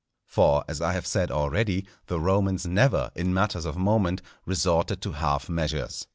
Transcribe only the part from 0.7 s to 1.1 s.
I have